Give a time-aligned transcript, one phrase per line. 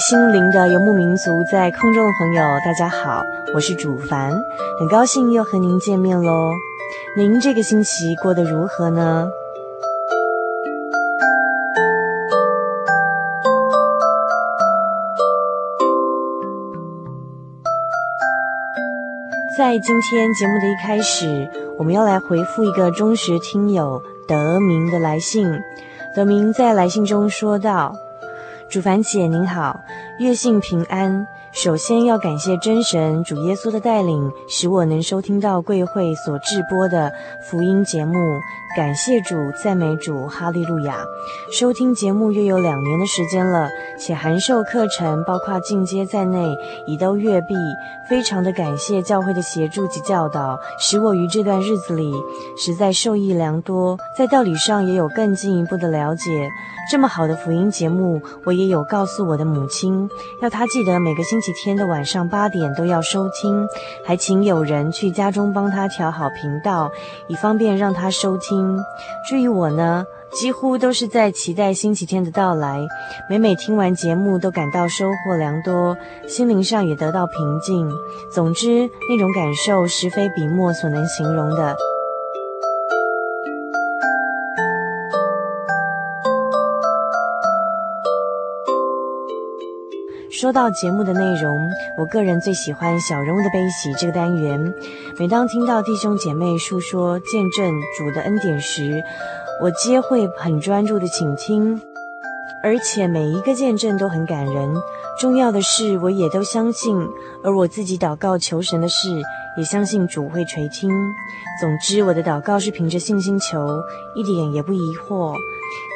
[0.00, 3.22] 心灵的游牧民族，在空中的朋友，大家好，
[3.54, 4.32] 我是主凡，
[4.78, 6.32] 很高兴又和您见面喽。
[7.18, 9.28] 您这个星期过得如何呢？
[19.58, 25.60] 在今天节目的一开始，我们要来回复一个忠实听友德明的来信。
[26.16, 27.94] 德明在来信中说道。
[28.70, 29.80] 主凡姐您好，
[30.20, 31.26] 月信平安。
[31.50, 38.14] 首先要感谢真神主耶稣的带领，使我能收听到贵会所制播的福音节目。
[38.76, 41.04] 感谢主，赞美主，哈利路亚！
[41.52, 47.56] 收听节目约有两年的时间了，且函授课程，包括进阶在内，已都阅毕。
[48.10, 52.12] 非常的感谢教会的协助及教导，使我于这段日子里
[52.58, 56.50] 实在受益良多，在道理上也有更进一步的了解。
[56.90, 60.10] 这么好的福音节目，我也有告诉我的母亲，
[60.42, 63.64] 要她记得每个星期天的晚上八点都要收听，
[64.04, 66.90] 还请有人去家中帮她调好频道，
[67.28, 68.76] 以方便让她收听。
[69.28, 72.86] 至于我呢，几乎都是在期待星期天的到来。
[73.28, 75.96] 每每听完节目，都感到收获良多，
[76.28, 77.90] 心灵上也得到平静。
[78.32, 81.76] 总之，那种感受实非笔墨所能形容的。
[90.30, 91.68] 说到节目的内容，
[91.98, 94.72] 我个人最喜欢《小人物的悲喜》这个单元。
[95.18, 99.02] 每当听到弟兄姐妹述说见证主的恩典时，
[99.62, 101.78] 我皆会很专注地倾听，
[102.62, 104.74] 而且每一个见证都很感人。
[105.20, 106.96] 重要的是，我也都相信，
[107.44, 109.10] 而我自己祷告求神的事，
[109.58, 110.90] 也相信主会垂听。
[111.60, 113.82] 总之，我的祷告是凭着信心求，
[114.14, 115.34] 一点也不疑惑。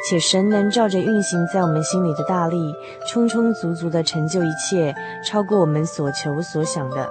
[0.07, 2.75] 且神能照着运行在我们心里的大力，
[3.07, 4.93] 充充足足地成就一切，
[5.25, 7.09] 超过我们所求所想的。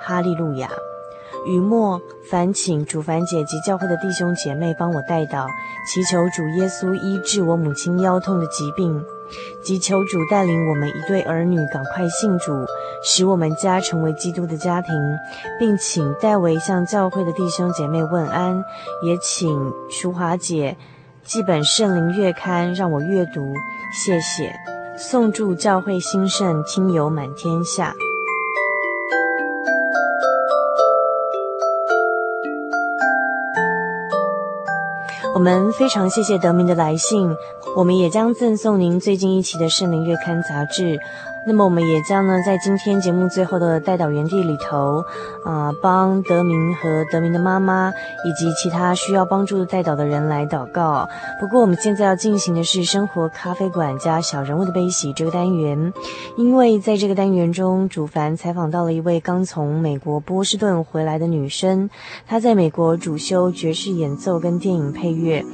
[0.00, 0.70] 哈利路亚！
[1.44, 5.46] 雨末，烦请主凡姐及教会的弟兄姐妹帮我带祷，
[5.86, 9.04] 祈求主耶稣医治我母亲腰痛的疾病，
[9.64, 12.52] 及求主带领我们一对儿女赶快信主，
[13.04, 14.94] 使我们家成为基督的家庭，
[15.58, 18.62] 并请代为向教会的弟兄姐妹问安，
[19.04, 20.76] 也请淑华姐。
[21.24, 23.52] 寄本圣灵月刊让我阅读，
[23.92, 24.52] 谢谢。
[24.96, 27.94] 送祝教会兴盛，亲友满天下。
[35.34, 37.34] 我们非常谢谢德明的来信，
[37.74, 41.00] 我们也将赠送您最近一期的圣灵月刊杂志。
[41.44, 45.02] 那么我们也将呢，在今天节目最后的代祷园地里头，
[45.44, 47.92] 啊、帮德明和德明的妈妈
[48.24, 51.08] 以及其他需要帮助的代祷的人来祷告。
[51.40, 55.92] 不过我们现在要进行的是生活咖啡馆加小人物的悲喜这个单元，
[56.36, 61.90] 因为在这个单元中，主凡采访到了一位刚从美国波士顿回来的女生，
[62.24, 65.44] 她在美国主修爵士演奏跟电影配乐。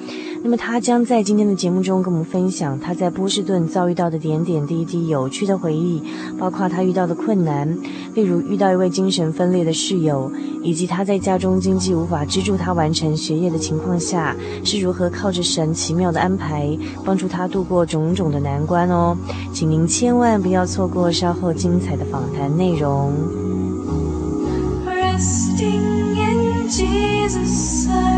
[0.43, 6.03] 那么他将在今天的节目中跟我们分享他在波士顿遭遇到的点点滴滴、有趣的回忆，
[6.39, 7.69] 包括他遇到的困难，
[8.15, 10.31] 例如遇到一位精神分裂的室友，
[10.63, 19.17] 以及他在家中经济无法资助他完成学业的情况下，是如何靠着神奇妙的安排帮助他度过种种的难关哦。
[19.53, 23.13] 请您千万不要错过稍后精彩的访谈内容。
[24.87, 28.18] Resting in Jesus, I...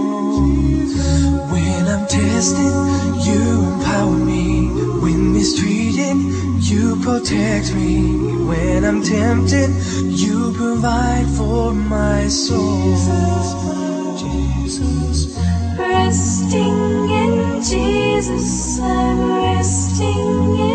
[1.91, 2.73] I'm tested,
[3.27, 4.69] you empower me.
[5.01, 6.15] When mistreated,
[6.63, 8.45] you protect me.
[8.47, 9.69] When I'm tempted,
[10.07, 12.95] you provide for my soul.
[14.17, 15.37] Jesus.
[15.77, 20.70] Resting in Jesus, I'm resting in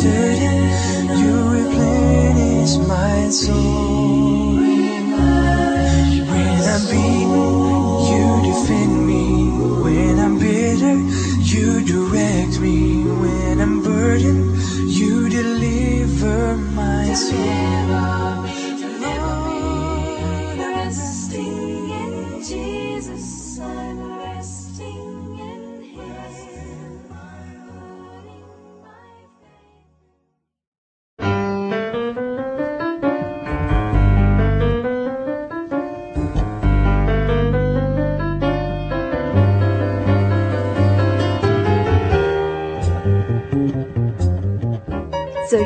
[0.00, 3.69] Deserted, you replenish my soul.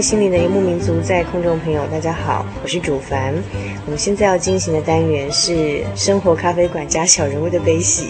[0.00, 3.34] 心灵的游牧民族，在空中朋友，大家好，我是主凡。
[3.84, 8.08] 我们现在要进行的单元是生活咖啡馆加小人物的悲喜。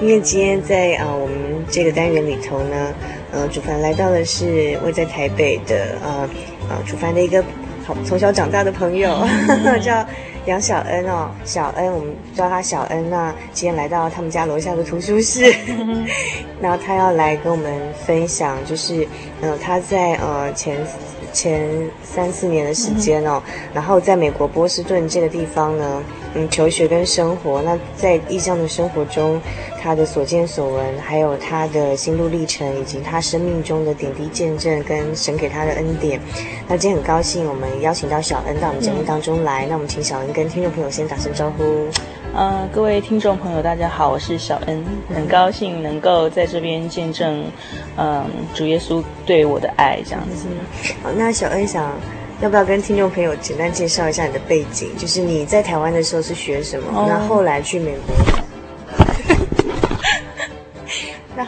[0.00, 1.36] 因为今天在啊、我们
[1.68, 2.94] 这个单元里头呢，
[3.32, 6.28] 呃，主凡来到的是位在台北的呃
[6.70, 7.42] 呃主凡的一个
[7.84, 9.26] 好从小长大的朋友，
[9.82, 10.06] 叫
[10.46, 13.10] 杨小恩哦，小恩，我们叫他小恩。
[13.10, 15.52] 那今天来到他们家楼下的图书室，
[16.62, 19.06] 然后他要来跟我们分享，就是
[19.40, 20.76] 呃他在呃前。
[21.32, 21.68] 前
[22.02, 23.42] 三四年的时间哦，
[23.74, 26.02] 然后在美国波士顿这个地方呢，
[26.34, 27.62] 嗯，求学跟生活。
[27.62, 29.40] 那在异乡的生活中，
[29.80, 36.20] 他的所见所闻，还有他的心路历程，以及他生命中的点滴见证跟神给他的恩典。
[36.68, 39.66] 那今天很高兴，我们邀请到小恩到我们节目当中来。
[39.66, 41.64] 那我们请小恩跟听众朋友先打声招呼。
[42.34, 44.82] 呃，各位听众朋友，大家好，我是小恩，
[45.14, 47.44] 很高兴能够在这边见证，
[47.96, 50.46] 嗯、呃，主耶稣对我的爱这样子。
[51.02, 51.92] 好，那小恩想
[52.40, 54.96] 要不要跟听众朋友简单介绍一下你的背景？
[54.96, 56.90] 就是你在台湾的时候是学什么？
[56.98, 58.14] 哦、那后来去美国，
[61.36, 61.46] 那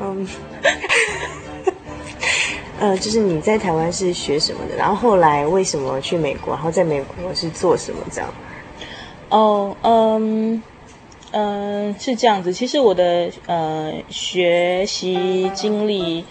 [0.00, 0.26] 嗯，
[2.80, 4.74] 呃，就是你在台湾是学什么的？
[4.74, 6.52] 然后后来为什么去美国？
[6.52, 8.00] 然后在美国是做什么？
[8.10, 8.28] 这样？
[9.30, 10.62] 哦，嗯，
[11.30, 12.52] 嗯，是这样子。
[12.52, 16.24] 其实我的呃学习经历，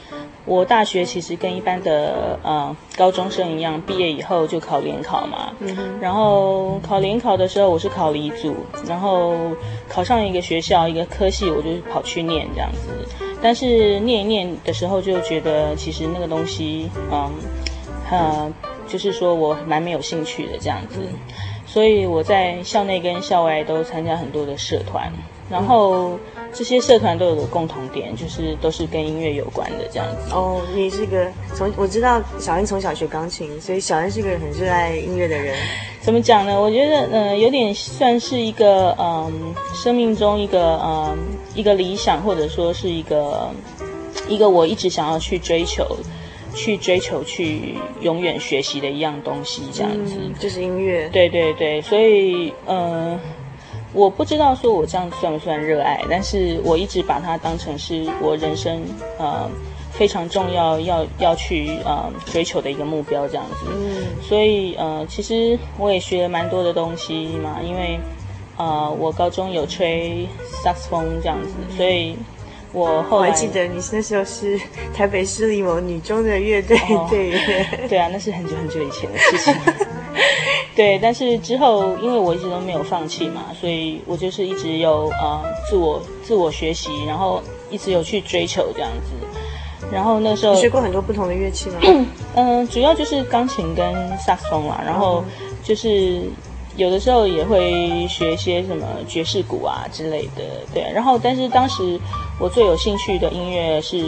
[0.45, 5.53] 我大学其实跟一般的呃高中生一样，毕业以后就考联考嘛。
[5.59, 5.99] 嗯哼。
[6.01, 8.53] 然后考联考的时候，我是考了一组，
[8.85, 9.33] 然后
[9.87, 12.89] 考上一个学校一个科系，我就跑去念这样子。
[13.41, 17.31] 但是念一念的时候，就觉得其实那个东西，嗯，
[18.11, 18.51] 呃，
[18.85, 20.99] 就是说我蛮没有兴趣的这样子。
[21.71, 25.13] 所以我在校内跟校外都参加很多的社团，
[25.51, 26.17] 然后
[26.51, 30.33] 这些社团都有个共同点，就是都是跟音乐有关的这样子。
[30.33, 35.55] 哦，你是个从我知道小恩从小学钢琴，所以小恩是个很热爱音乐的人。
[36.01, 36.59] 怎么讲呢？
[36.59, 41.15] 我觉得呃有点算是一个嗯生命中一个嗯
[41.53, 43.51] 一个理想，或者说是一个
[44.27, 45.85] 一个我一直想要去追求。
[46.53, 51.07] 去追求、去永远学习的一样东西，这样子，嗯、就是音乐。
[51.09, 53.19] 对对对，所以，嗯、呃，
[53.93, 58.81] 我不知道说我这样算不算热爱，但是我一直把它当成是我人生
[59.17, 59.49] 呃
[59.91, 63.65] 非常重要要要去呃追求的一个目标这样子。
[63.69, 67.99] 嗯所以呃，其实我也学了蛮多的东西嘛，因为
[68.57, 70.27] 呃，我高中有吹
[70.63, 72.15] 萨克斯风这样子，所以
[72.71, 74.59] 我后来记得你那时候是
[74.93, 77.87] 台北市立某女中的乐队哦 队员。
[77.89, 79.55] 对啊，那是很久很久以前的事情。
[80.75, 89.87] 对，但是之后因为我一直都没有放弃嘛，所以我就是一直有呃自我自我学习，然后一直有去追求这样子。
[89.91, 91.79] 然后那时候你学过很多不同的乐器吗？
[92.35, 95.23] 嗯、 主要就是钢琴跟萨克斯风啦，然后
[95.63, 96.21] 就是
[96.79, 100.43] 有的时候也会学一些什么爵士鼓啊之类的，
[100.73, 100.81] 对。
[100.93, 101.99] 然后，但是当时
[102.39, 104.01] 我最有兴趣的音乐是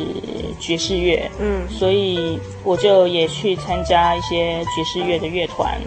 [0.58, 5.78] 爵士乐，嗯所以我就也去参加一些爵士乐的乐团，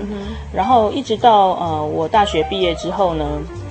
[0.53, 3.27] 然后一直到呃我大学毕业之后呢，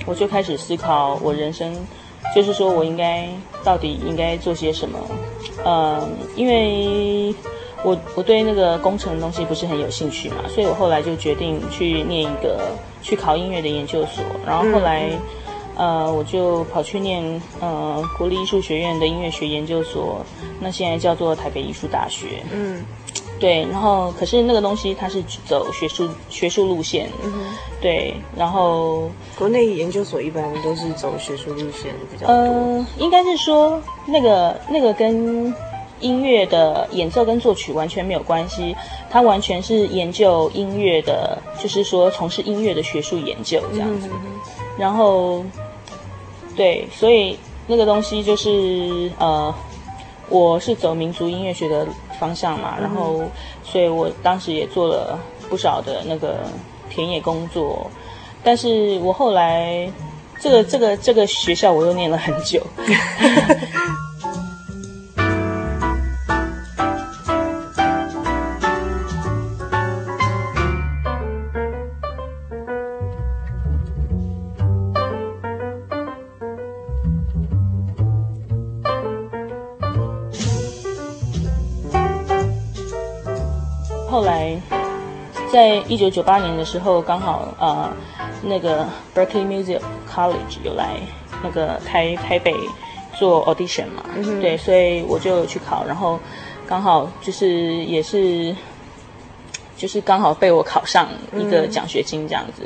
[0.06, 1.72] 我就开始思考我人生，
[2.34, 3.28] 就是说我应该
[3.62, 4.98] 到底应该做些什么，
[5.64, 6.02] 呃，
[6.34, 7.32] 因为
[7.84, 12.58] 我我对那个工程的东西不是很有兴趣嘛，所以我后来就决定去念一个
[13.04, 15.12] 去考音乐的研究所，然后后来。
[15.76, 17.20] 呃，我就跑去念
[17.60, 20.24] 呃国立艺术学院的音乐学研究所，
[20.60, 22.44] 那现在叫做台北艺术大学。
[22.52, 22.84] 嗯
[23.40, 27.32] 对，然后可是那个东西它是走学术学术路线，嗯
[27.80, 32.32] 对，然后国内研究所一般都是走学术路线比较多。
[32.32, 35.52] 呃，应该是说那个那个跟
[36.00, 38.76] 音乐的演奏跟作曲完全没有关系，
[39.10, 44.08] 他完全是研究音乐的，就是说从事音乐的学术研究这样子。
[44.76, 45.44] 然后，
[46.56, 49.54] 对，所以那个东西就是呃，
[50.28, 51.86] 我是走民族音乐学的
[52.18, 53.22] 方向嘛，然后，
[53.62, 56.40] 所以我当时也做了不少的那个
[56.90, 57.88] 田野工作，
[58.42, 59.88] 但是我后来
[60.40, 62.60] 这个这个这个学校我又念了很久。
[85.86, 87.90] 一九九八年的时候，刚好呃，
[88.42, 90.96] 那个 Berkeley Music College 有来
[91.42, 92.54] 那个台台北
[93.18, 94.04] 做 audition 嘛，
[94.40, 96.18] 对，所以我就去考，然后
[96.66, 98.54] 刚好就是也是，
[99.76, 102.62] 就是刚好被我考上一个奖学金这样子，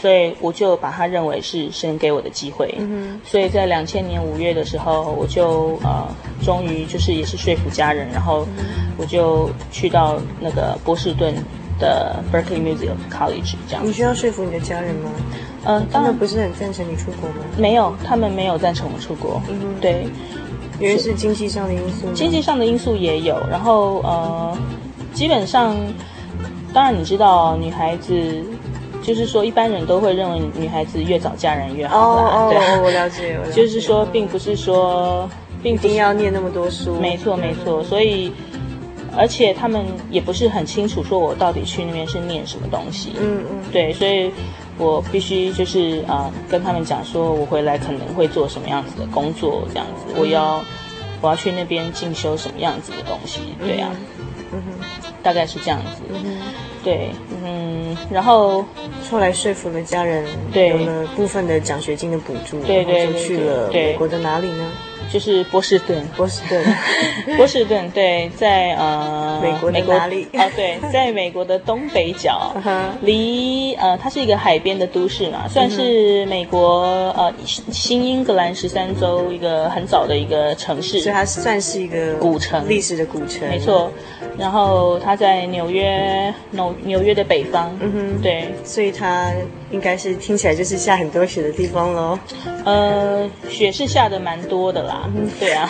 [0.00, 6.06] 所以我就把它认为是神给我的机会，嗯所以在两千年五月的时候，我就呃，
[6.42, 8.46] 终于就是也是说服家人，然后
[8.96, 11.34] 我就去到那个波士顿
[11.78, 13.86] 的 Berkeley Music College 这样。
[13.86, 15.10] 你需要说服你的家人吗？
[15.66, 17.36] 嗯、呃，他们当然不是很赞成你出国吗？
[17.56, 19.40] 没有，他们没有赞成我出国。
[19.48, 20.06] 嗯哼对，
[20.78, 22.10] 因为是经济上的因素。
[22.12, 24.58] 经济上的因素也有，然后呃，
[25.12, 25.74] 基本上，
[26.72, 28.42] 当然你知道，女孩子
[29.02, 32.22] 就是说，一般人都会认为女孩子越早嫁人越好啦。
[32.22, 33.62] 哦对，哦，我了解，我了解。
[33.62, 35.28] 就是说，并不是说，
[35.62, 36.96] 并一定不要念那么多书。
[37.00, 38.32] 没错，没错，所以。
[39.16, 43.12] 而且他们也不是很清楚，说我到底去那边是念什么东西。
[43.20, 44.30] 嗯嗯，对，所以
[44.78, 50.62] 我必须就是啊、呃，跟他们讲说，我回来可能会做什么样子的工作，这样子，我要
[51.20, 53.96] 我要去那边进修什么样子的东西，对呀、啊，
[54.52, 54.84] 嗯哼，
[55.22, 56.38] 大概是这样子，嗯哼，
[56.82, 57.10] 对，
[57.42, 58.64] 嗯，然后
[59.10, 64.70] 后来说服了家人，对有了部分的奖学金的补助，对对然后就去了对对美国的哪里呢？
[65.12, 66.64] 就是波士顿，波士顿，
[67.36, 70.26] 波士顿，对，在呃美国的哪里？
[70.32, 72.52] 哦，对，在美国的东北角。
[73.02, 76.82] 离呃，它是一个海边的都市嘛，算是美国
[77.16, 82.68] 呃新英格兰十三州一个很早的一个城市，所以它算是一个古城。
[82.68, 83.90] 历史的古城，没错。
[84.38, 89.30] 然后它在纽约，纽纽约的北方，嗯哼，对，所以它
[89.74, 92.16] 应该是听起来就是下很多雪的地方喽。
[92.64, 95.68] 呃，雪是下的蛮多的啦，对啊，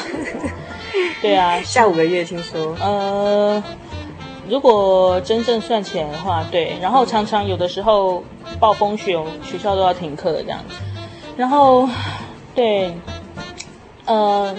[1.22, 3.64] 对啊，下五个月听说，呃，
[4.46, 8.22] 如果真正算起来的话，对，然后常常有的时候
[8.60, 10.74] 暴风雪，学校都要停课这样子。
[11.36, 11.88] 然后，
[12.54, 12.94] 对，
[14.04, 14.54] 呃，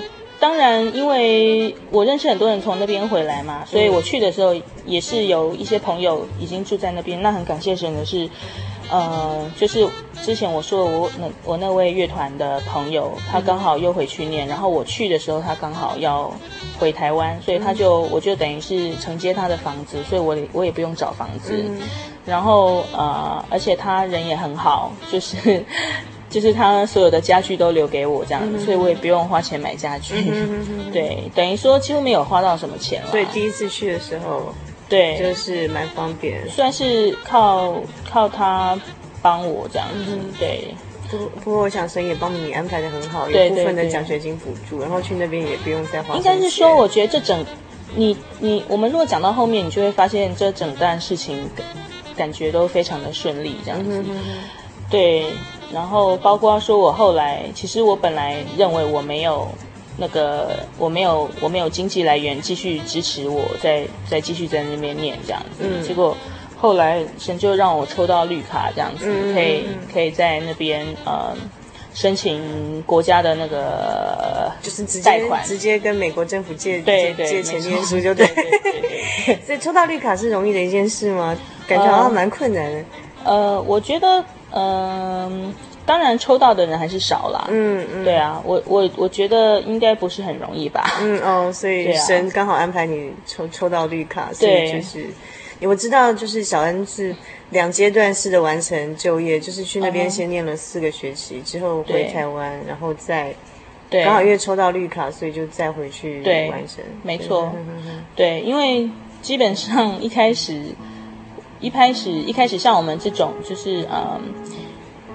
[0.46, 4.54] 当然，因为我认识很多人从那边回来嘛，所以我去的时候
[4.86, 7.20] 也是有一些朋友已经住在那边。
[7.24, 8.30] 那很感谢神的是，
[8.92, 9.90] 呃，就是
[10.22, 16.32] 之前我说我那我那位乐团的朋友，他刚好又回去念，然后我去的时候他刚好要
[16.78, 21.66] 回台湾，所以他就我就等于是承接他的房子，所以我我也不用找房子。
[22.24, 25.66] 然后呃，而且他人也很好，就是。
[26.36, 30.16] 就是他所有的家具都留给我这样子，嗯所以我也不用花钱买家具。
[30.92, 33.10] 对，等于说几乎没有花到什么钱了。
[33.10, 34.54] 所以第一次去的时候，
[34.90, 36.46] 对，就是蛮方便。
[36.50, 37.76] 算是靠
[38.12, 38.78] 靠他
[39.22, 40.12] 帮我这样子。
[40.12, 40.76] 嗯对，
[41.10, 46.18] 不不过，我想神也帮你安排的很好，有对部分的奖学金补助，然后去那边也不用再花。
[46.18, 47.46] 应该是说，我觉得这整
[47.96, 51.66] 你你我们如果讲到后面，你就会发现这整段事情感
[52.18, 53.90] 感觉都非常的顺利这样子。
[53.90, 54.24] 嗯哼哼哼
[54.88, 55.26] 对，
[55.76, 59.46] 然后包括说我后来，其实我本来认为我没有
[59.98, 65.84] 那个我没有我没有经济来源继续支持我再再继续在那边念这样子，嗯。
[65.84, 66.16] 结果
[66.58, 69.34] 后来神就让我抽到绿卡这样子，嗯。
[69.36, 71.36] 可以可以在那边呃
[71.94, 78.26] 申请国家的那个就是直接贷款，直接跟美国政府借对对借钱念书就 对
[79.46, 81.36] 所以抽到绿卡是容易的一件事吗？
[81.68, 82.80] 感觉好像蛮困难的。
[83.26, 84.24] 呃，我觉得
[84.58, 85.54] 嗯、
[85.86, 90.84] 当然抽到的人还是少啦，嗯嗯，对啊，我我我觉得应该不是很容易吧。
[91.02, 95.08] 嗯哦，所以神刚好安排你抽抽到绿卡，所以就是
[95.62, 97.14] 我知道，就是小恩是
[97.50, 103.34] 两阶段式的完成就业，就是去那边先念了四个学期，之后回台湾，然后再
[103.90, 106.84] 对，刚好因为抽到绿卡，所以就再回去对完成。
[107.04, 107.54] 没错。
[108.16, 108.90] 对，因为
[109.22, 110.62] 基本上一开始，
[111.66, 114.22] 一开始一开始像我们这种就是嗯，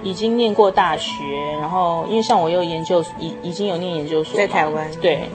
[0.03, 1.13] 已经念过大学，
[1.61, 4.85] 然后因为像我有研究已已经有念研究所，在台湾。
[5.01, 5.29] 对，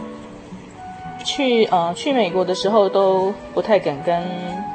[1.25, 4.23] 去呃去美国的时候都不太敢跟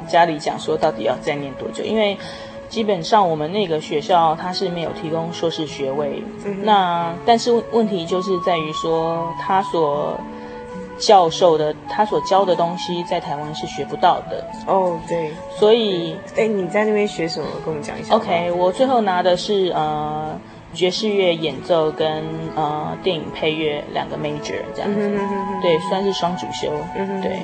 [0.07, 2.17] 家里讲说到底要再念多久，因为
[2.67, 10.20] 基本上我们那个学校它是没有提供硕士学位，嗯那但是问问题就是在于说他所
[11.01, 17.48] 教授的他所教的东西在台湾是学不到的，哦，对，所以哎，你在那边学什么？
[17.66, 18.16] 跟我们讲一下。
[18.16, 20.40] OK，我最后拿的是呃
[20.74, 22.24] 爵士乐演奏跟
[22.55, 25.61] 呃电影配乐两个 major 这样子，嗯哼哼哼哼。
[25.61, 27.42] 对，算是双主修，嗯哼对。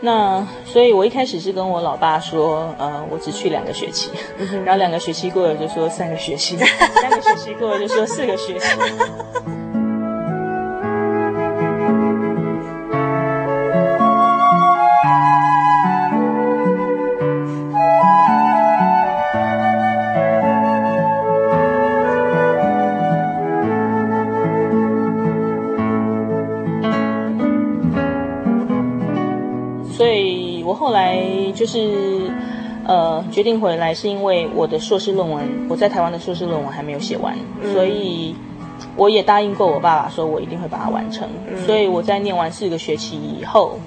[0.00, 4.10] 那所以，我一开始是跟我老爸说，呃，我只去两个学期，
[4.64, 8.68] 然后两个学期过了就说三个学期，三个学期过了就说四个学期。
[31.64, 32.30] 就是
[32.86, 38.36] 呃决定回来，是因为我的硕士论文，我在台湾的硕士论文还没有写完，嗯所以
[38.96, 41.26] 我也答应过我爸爸，说我一定会把它完成。
[41.50, 43.78] 嗯所以我在念完四个学期以后，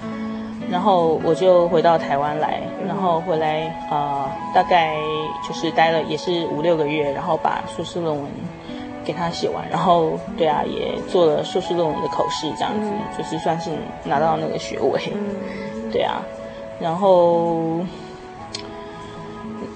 [0.71, 4.95] 然后我就回到台湾来，然后回来呃大概
[5.47, 8.25] 就是待了也是五六个月，然后把硕士论文。
[9.05, 13.69] 给他写完，然后对啊，也做了硕士论文的口试，这样子、就是算是
[14.03, 14.99] 拿到那个学位。
[15.15, 15.33] 嗯
[15.89, 16.21] 对啊，
[16.79, 17.79] 然后，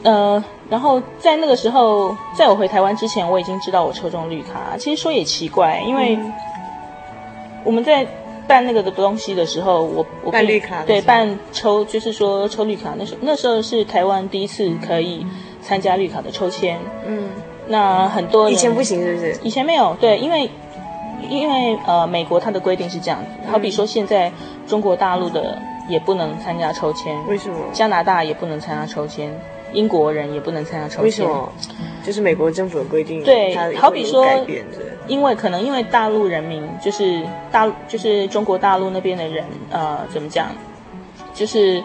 [0.04, 4.78] 呃，然后在那个时候，在我回台湾之前，我已经知道我抽中绿卡。
[4.78, 6.18] 其实说也奇怪，因为
[7.64, 8.06] 我们在
[8.48, 15.26] 办那个的东西的时候，我我办绿卡对办抽，就是说抽绿卡，那时候那时候是台湾第一次可以
[15.62, 16.80] 参加绿卡的抽签。
[17.06, 17.30] 嗯，
[17.68, 19.40] 那很多以前不行是不是？
[19.44, 20.50] 以前没有，对，因为
[21.30, 24.32] 因为呃，美国它的规定是这样子，好比说现在
[24.68, 27.58] 中国大陆的也不能参加抽签，为什么？
[27.74, 29.32] 加拿大也不能参加抽签，
[29.74, 31.04] 英国人也不能参加抽签。
[31.04, 31.52] 为什么？
[32.04, 34.26] 就是美国政府的规定，对好比说。
[35.08, 40.48] 因为可能因为大陆人民就是大就是中国大陆那边的人，呃，怎么讲，
[41.34, 41.84] 就是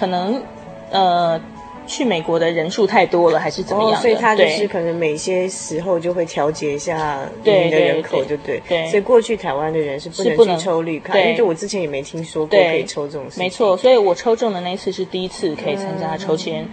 [0.00, 0.42] 可能
[0.90, 1.38] 呃
[1.86, 3.98] 去美国的人数太多了，还是怎么样？
[3.98, 8.26] 哦，所以他就是可能每些时候就会调节一下对你的人口，对。
[8.26, 8.62] 就对。
[8.68, 8.86] 对。
[8.88, 11.22] 所以过去台湾的人是不能抽绿卡，对。
[11.22, 13.26] 因为就我之前也没听说过可以抽这种。
[13.36, 16.66] 没错，所以我抽中的那一次是第一次可以参加抽签，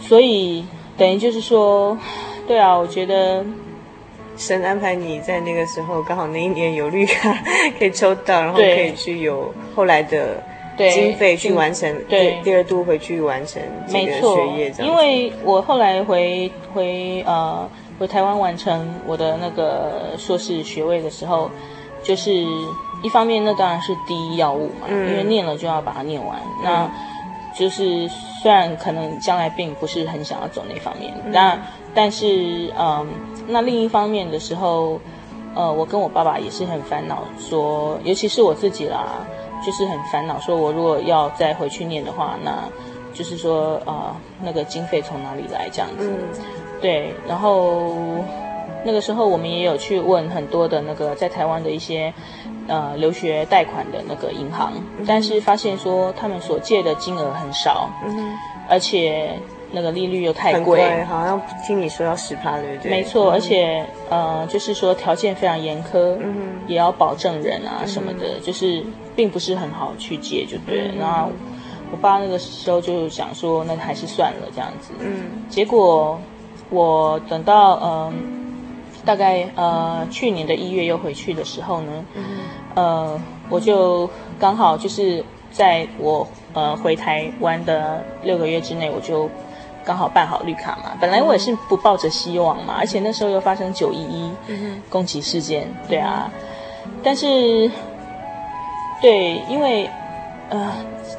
[0.00, 0.64] 所以
[0.96, 1.96] 等于就是说，
[2.46, 3.44] 对啊，我觉得
[4.36, 7.36] 神安排你在那个时候刚好那一年有绿卡
[7.78, 10.42] 可以抽到，然后可以去有后来的对
[10.88, 14.90] 经费去完成，对第第二度回去完成这个学没错业这样。
[14.90, 21.50] 因为我后来回回呃回台湾完成我的那个硕士学位的时候，
[22.02, 22.32] 就是
[23.02, 26.40] 一方面那当然是第一要务嘛，嗯因为念了就要把它念完。
[26.64, 26.90] 那
[27.58, 28.08] 就是
[28.42, 31.58] 虽然可能将来并不是很想要走那方面，那
[31.92, 33.06] 但是嗯，
[33.48, 35.00] 那另一方面的时候，
[35.54, 39.26] 呃，我跟我爸爸也是很烦恼说，尤其是我自己啦，
[39.64, 42.68] 就是很烦恼说，我如果要再回去念的话，那
[43.12, 46.10] 就是说呃，那个经费从哪里来这样子？
[46.10, 46.28] 嗯，
[46.80, 47.94] 对，然后
[48.84, 52.12] 那个时候我们也有去问很多的那个在台湾的一些
[52.68, 54.72] 呃留学贷款的那个银行，
[55.06, 58.32] 但是发现说他们所借的金额很少，嗯。
[58.68, 59.36] 而且
[59.72, 62.90] 那个利率又太很贵，贵，好像听你说要十趴，对不对？
[62.90, 70.92] 没错，而且呃，就是说条件非常严苛，嗯也要保证人啊什么的，就是并不是很好去借，就对了。
[70.94, 71.30] 嗯然后
[71.92, 74.92] 我爸那个时候就想说，那还是算了这样子。
[75.00, 75.44] 嗯。
[75.48, 76.20] 结果
[76.70, 78.12] 我等到呃
[79.04, 82.24] 大概呃去年的一月又回去的时候呢，嗯
[82.74, 89.28] 呃我就刚好就是在我呃回台湾的六个月之内，我就
[89.84, 90.92] 刚好办好绿卡嘛。
[91.00, 96.30] 本来我也是不抱着希望嘛，而且那时候又发生九一一嗯攻击事件，对啊，
[97.02, 97.70] 但是
[99.00, 99.88] 对，因为
[100.50, 100.72] 呃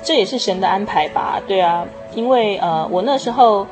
[0.03, 3.65] 这也是神的安排吧，对啊，因为呃我那时候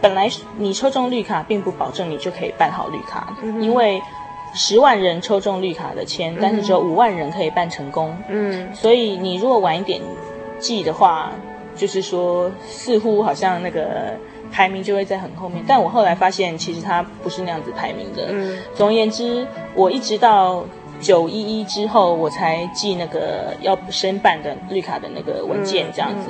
[0.00, 4.02] 本来你抽中绿卡，并不保证你就可以办好绿卡，因为
[4.54, 8.68] 十万人抽中绿卡的签，但是只有五万人可以办成功，嗯。
[8.74, 10.00] 所以你如果晚一点
[10.58, 11.30] 寄的话，
[11.74, 14.14] 就是说似乎好像那个
[14.50, 15.64] 排名就会在很后面。
[15.66, 18.26] 但我后来发现，其实它不是那样子排名的。
[18.30, 20.64] 嗯总而言之，我一直到
[21.00, 26.28] 九一一之后，我才寄那个要申办的绿卡的那个文件，这样子。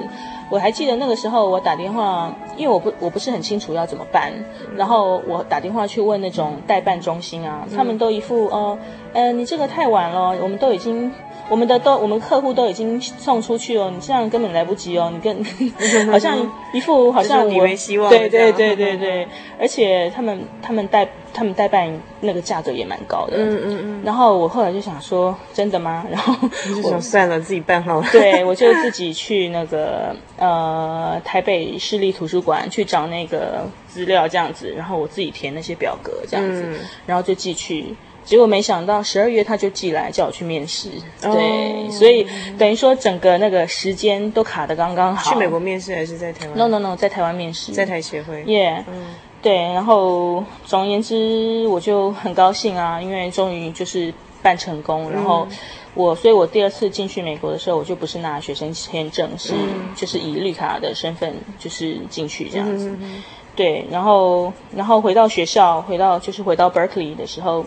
[0.49, 4.33] 我还记得那个时候，我打电话，因为我不我不是很清楚要怎么办，
[4.77, 8.79] 然后我打电话去问那种代办中心啊，他们都一副哦，
[9.15, 11.13] 呃，你这个太晚了，我们都已经。
[11.53, 15.45] 我们的都，我们客户都已经送出去哦，你这样根本来不及哦，你跟
[16.11, 16.39] 好像
[16.73, 17.67] 一副好像我
[18.09, 19.29] 对对对对对，
[19.61, 26.07] 而且他们他们代他们代办那个价格也蛮高的，嗯嗯嗯，然后我后来就想说，真的吗？
[26.11, 26.35] 然后
[26.67, 28.09] 就我想算了，自己办好了。
[28.11, 37.95] 对，我就自己去那个呃台北市立图书馆去找那个资料，这样子，然后我自己填那些表格，这样子，嗯然后就寄去。
[38.25, 40.89] 结果没想到十二月他就寄来叫我去面试，
[41.23, 45.33] 哦对，所以等于说整个那个时间都卡的刚刚好。
[45.33, 48.43] 去美国面试还是在台湾？No No No，在台湾面试，在台协会。
[48.45, 49.07] 耶、嗯
[49.43, 55.11] 对，然后总而言之，我就很高兴啊，因为终于就是办成功。
[55.11, 55.49] 然后
[55.95, 59.53] 我，所以我第二次进去美国的时候，我就不是拿学生签证，是、
[59.97, 62.97] 就是以绿卡的身份就是进去这样子。
[63.55, 67.65] 对，然后然后回到学校，回到就是回到 Berkeley 的时候，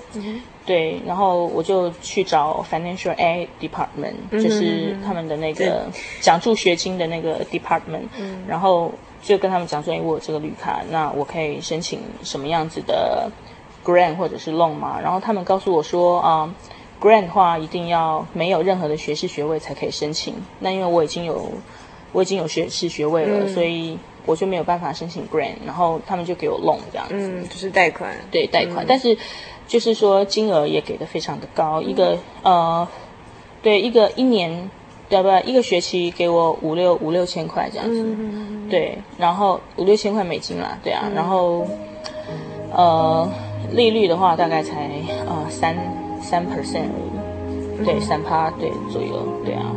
[0.65, 5.86] 对，然后我就去找 Financial Aid Department，、就是他们的那个
[6.21, 8.08] 奖助学金的那个 department，、
[8.48, 13.30] 然后就跟他们讲说，哎，我有这个绿卡，那我可以申请什么样子的
[13.86, 15.00] grant 或者是 loan 嘛？
[15.00, 16.56] 然后他们告诉我说，啊、
[17.00, 20.34] grant 的话一定要没有任何的学士学位才可以申请。
[20.60, 21.52] 那因为我已经有
[22.12, 25.56] 我已经有学士学位了，所以我就没有办法申请 grant。
[25.66, 27.16] 然后他们就给我 loan 这样子。
[27.16, 28.16] 嗯，就是贷款。
[28.32, 29.18] 对贷款，但是
[29.68, 32.88] 就是说金额也给的非常的高，一个呃，
[33.62, 34.70] 对一个一年，
[35.10, 35.42] 对不对？
[35.42, 38.06] 一个学期给我五六五六千块这样子，
[38.70, 41.66] 对，然后五六千块美金啦，对啊，然后
[42.72, 43.28] 呃
[43.72, 44.90] 利率的话大概才
[45.28, 45.76] 呃三
[46.22, 49.76] 三 percent 而已，对，三趴对左右，对啊。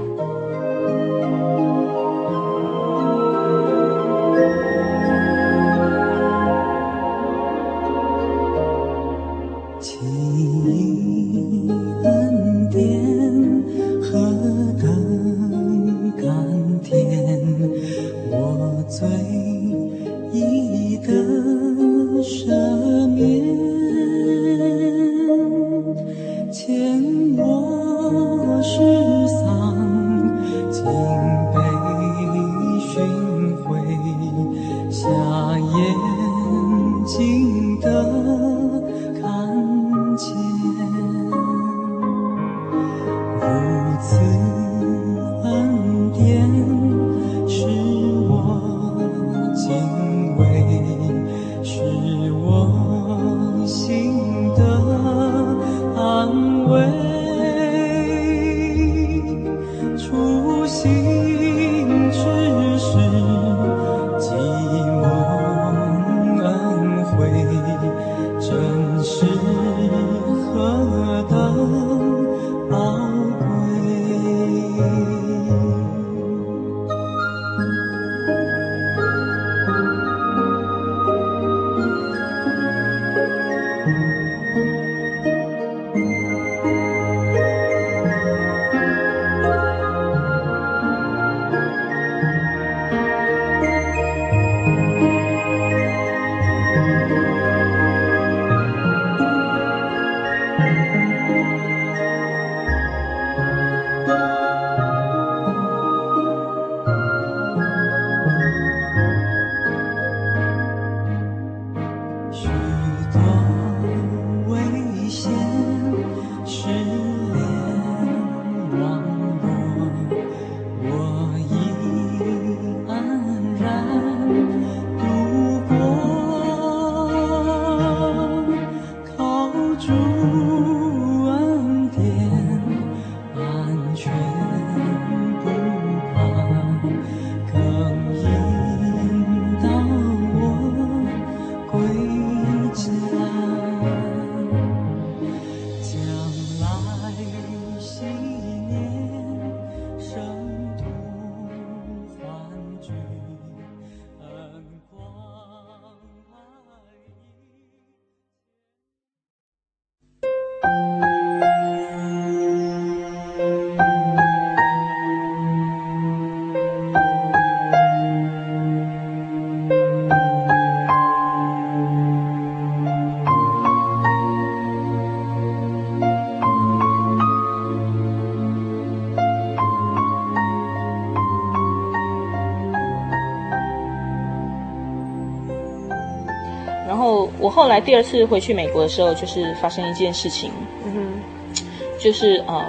[187.68, 190.50] 后来第二次回去美国的时候，就是发生一件事情，
[190.86, 191.60] 嗯哼，
[192.00, 192.64] 就是呃，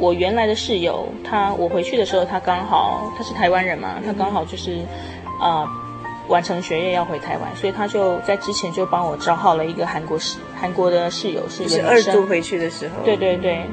[0.00, 4.80] 我原来的室友，他我回去的时候，他刚好他是台湾人嘛，他刚好就是
[5.40, 5.64] 呃
[6.26, 13.64] 完成学业要回台湾，所以他就在之前就帮我找好了一个韩国室韩国的室友，是一个是二度回去的时候，对对对，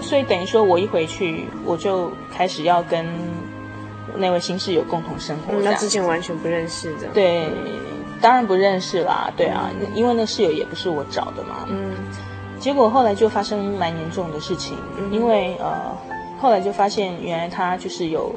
[0.00, 3.06] 所以等于说我一回去，我就开始要跟
[4.16, 7.46] 那位新室友共同生活嗯，那之前完全不认识的，，对，
[8.22, 11.66] 当然不认识啦，对啊，因为那室友也不是我找的嘛。
[11.68, 11.92] 嗯
[12.60, 15.74] 结果后来就发生蛮严重的事情，嗯因为呃，
[16.40, 18.32] 后来就发现原来他就是有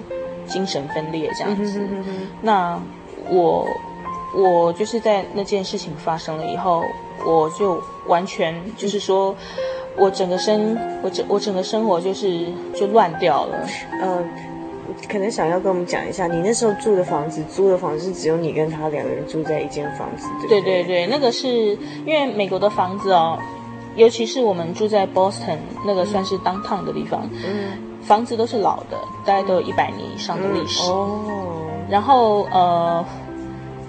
[0.47, 1.79] 精神分裂这样嗯哼子。
[1.79, 2.79] 哼哼哼那
[3.29, 3.67] 我
[4.35, 6.83] 我就是在那件事情发生了以后，
[7.23, 9.35] 我就完全就是说，
[9.95, 13.57] 我整个生我整我整个生活就是就乱掉了。
[14.01, 14.23] 呃，
[15.09, 20.61] 可能想要跟我们讲一下，你那时候住的房子，租的房子是只有你跟他两个人住在一间房子，对不对？
[20.61, 21.47] 对对对，那个是
[22.05, 23.37] 因为美国的房子哦，
[23.95, 30.89] 尤其是我们住在 Boston 那个算是 downtown 的地方，嗯，房子都是老的，大概都有一百年以上的历史。
[30.91, 31.19] 哦，
[31.89, 33.05] 然后呃，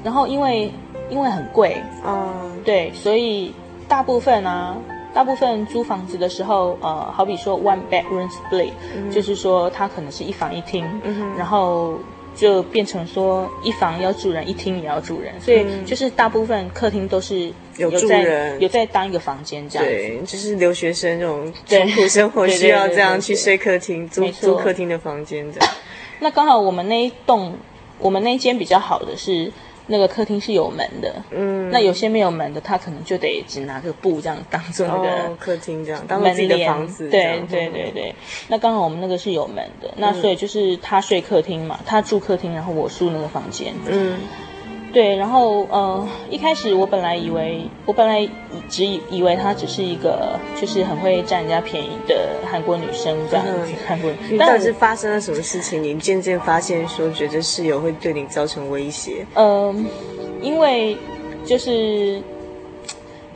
[0.05, 0.71] 然后因为
[1.09, 3.55] 因为很贵，嗯，对，所以
[3.89, 4.77] 大部分啊，
[5.17, 8.71] 大部分租房子的时候，呃，好比说 one bedroom split，、
[9.11, 11.99] 就是说它可能是一房一厅，嗯然后
[12.35, 18.61] 就变成说一房要住人，一厅也要住人，所以就是大部分客厅都是有住在人。
[18.61, 19.89] 有在当一个房间这样。
[19.89, 25.75] 对，就是留学生这种对穷苦生活需要这样去睡客厅，租租客厅的房间这样。
[26.21, 27.55] 那刚好我们那一栋，
[27.99, 29.51] 我们那一间比较好的是
[29.89, 35.09] 那个客厅是有门的，嗯，那有些没有门的，他可能就得只拿个布这样当做那个。
[35.09, 38.15] 哦，客厅这样当做门自己的房子这对样，对对对。
[38.49, 43.73] 那刚好我们那个是有门的，那所以就是他睡客厅嘛，他住客厅，然后我住那个房间。
[43.87, 44.19] 嗯
[44.97, 48.31] 对，然后呃，一开始我本来以为，我本来以
[48.67, 53.75] 只以以为她只是一个就是很会占人家便宜的韩国女生这样子，
[54.31, 55.83] 嗯但是发生了什么事情？
[55.83, 59.27] 你渐渐发现说，觉得室友会对你造成威胁。
[59.35, 59.85] 嗯，
[60.41, 60.97] 因为
[61.45, 62.23] 就是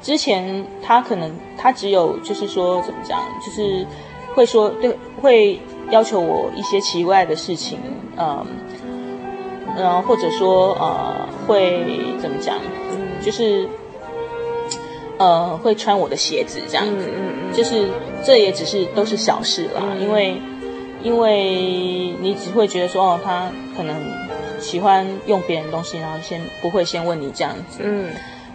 [0.00, 3.86] 之前他可能他只有就是说怎么讲，就是
[4.34, 7.78] 会说对，会要求我一些奇怪的事情，
[8.16, 8.46] 嗯，
[9.76, 11.84] 然后或者说呃会
[12.20, 12.56] 怎么讲，
[13.24, 13.68] 就是
[15.18, 17.88] 呃会穿我的鞋子这样子，嗯嗯就是
[18.24, 20.36] 这也只是都是小事啦，嗯因为
[21.02, 23.96] 因为你只会觉得说哦，他可能
[24.58, 27.80] 喜欢用别人东西，然后先不会先问你这样子。
[27.82, 28.10] 嗯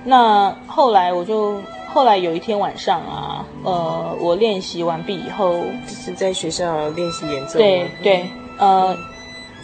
[0.08, 1.60] 那后来我就
[1.92, 5.54] 后来有一天晚上啊，呃，我练习完毕以后，
[5.88, 7.66] 就是在学校练习演奏吗。
[7.66, 8.96] 对对，呃，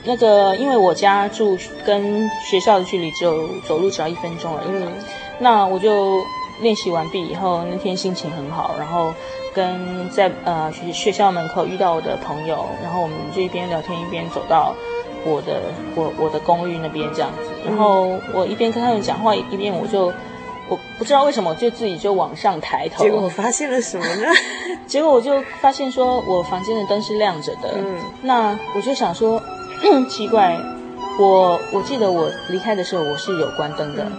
[0.04, 4.92] 那个因为我家住跟学校的距离只有走路只要一分钟而已，嗯。
[5.40, 6.24] 那我就
[6.62, 9.14] 练习完毕以后，那天心情很好，然后
[9.54, 14.74] 跟在呃学学校门口遇到我的朋友，然后我们就一边聊天一边走到
[15.26, 15.62] 我的
[15.96, 20.14] 我我的公寓那边这样子，然后我一边跟他们讲话，一边我就
[20.70, 24.28] 我不知道为什么我就自己就往上抬头，结果我发现了什么呢？
[24.88, 27.74] 结果我就发现说，我房间的灯是亮着的。
[27.76, 27.98] 嗯。
[28.22, 29.42] 那我就想说，
[30.10, 30.60] 奇怪，
[31.20, 34.12] 我我记得我离开的时候我是有关灯的。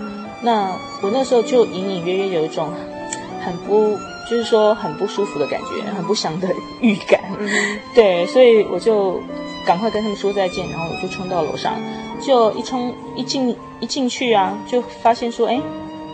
[0.43, 0.71] 那
[1.01, 2.71] 我那时候就隐隐约约有一种
[3.45, 3.97] 很不，
[4.29, 6.49] 就是说很不舒服的感觉，很不祥的
[6.81, 7.21] 预感。
[7.95, 9.21] 对，所以我就
[9.65, 11.75] 赶快跟他们说再见，然后我就冲到楼上，
[12.21, 15.61] 就一冲一进一进去啊，就发现说，哎。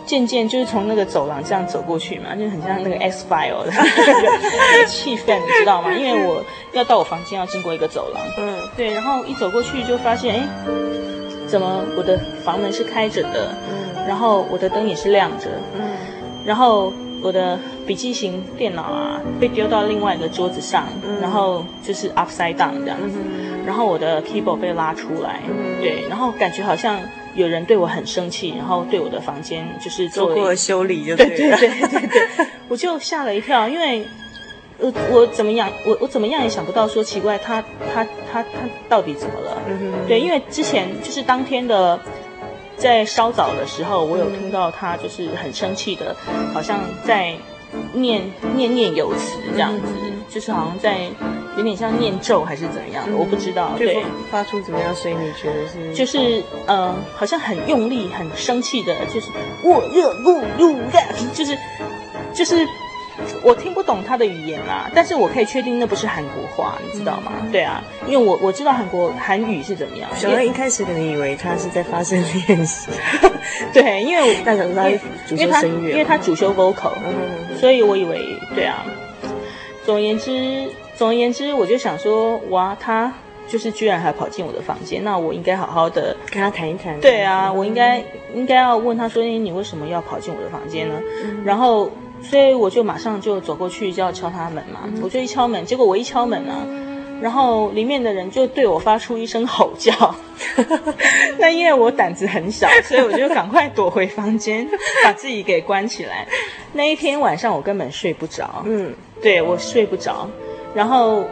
[0.08, 5.92] 渐渐就是从那个走廊这样走过去嘛，就很像那个 X File 的 那个气氛，你知道吗？
[5.92, 6.42] 因为我
[6.72, 8.56] 要到我房间要经过一个走廊，嗯。
[8.74, 10.48] 对，然后一走过去就发现，哎，
[11.46, 14.06] 怎么我的房门是开着的，嗯。
[14.08, 15.82] 然后我的灯也是亮着，嗯。
[16.46, 16.90] 然后
[17.20, 20.86] 我的笔记型电脑啊被丢到另外一个桌子上，
[21.20, 23.18] 然后就是 upside down 这样子，
[23.66, 25.42] 然后我的 keyboard 被拉出来，
[25.82, 26.98] 对，然后感觉好像
[27.38, 31.50] 有人对我很生气，然后对我的房间就是做做过修理就对对。
[31.50, 34.04] 对对对对， 我就吓了一跳，因为
[34.78, 37.62] 我我怎么样，我我怎么样也想不到说奇怪，他
[37.94, 39.56] 他他他到底怎么了？
[40.08, 41.98] 对，因为之前就是当天的
[42.76, 46.14] 在稍早的时候，我有听到他就是很生气的，
[46.52, 47.34] 好像在
[47.92, 48.22] 念
[48.56, 49.82] 念念有词这样子，
[50.28, 51.08] 就是好像在
[51.56, 53.72] 有点像念咒还是怎么样的，我不知道。
[53.78, 55.18] 对对，发出怎么样声音？
[55.18, 55.94] 你觉得是？
[55.94, 59.28] 就是呃，好像很用力、很生气的，就是
[59.62, 61.56] 我热不入的，就是
[62.34, 62.66] 就是
[63.42, 67.32] 我听不懂他的语言啦，但是我可以确定那不是韩国话，你知道吗？
[67.50, 70.08] 对啊，因为我我知道韩国韩语是怎么样。
[70.14, 72.88] 小乐一开始可能以为他是在发声练习，
[73.72, 74.52] 对，因为我
[75.30, 78.84] 因为他修声乐，因为他主修 vocal，、嗯所以我以为对啊。
[79.88, 83.10] 总而言之，总而言之，我就想说，哇，他
[83.46, 86.14] 就是居然还跑进我的房间，那我应该好好的。
[86.30, 87.00] 跟他谈一谈。
[87.00, 91.00] 对啊，我应该应该要问他说：“哎，你为什么要跑进我的房间呢？”
[91.42, 94.80] 然后，所以我就马上就走过去，就要敲他门嘛。
[95.02, 96.66] 我就一敲门，结果我一敲门呢、
[97.20, 100.14] 然后里面的人就对我发出一声吼叫，
[101.38, 104.68] 那因为我胆子很小，所以我就赶快躲回房间，
[105.02, 106.26] 把自己给关起来。
[106.72, 110.28] 那一天晚上我根本睡不着，嗯，对我睡不着。
[110.74, 111.24] 然后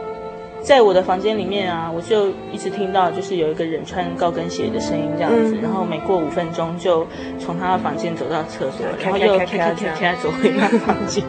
[0.61, 7.07] 在我的房间里面啊，我就一直听到就是有一个人穿高跟鞋的声音这样子，然后没过五分钟就
[7.39, 11.23] 从他的房间走到厕所，然后又跳跳跳走回他的房间。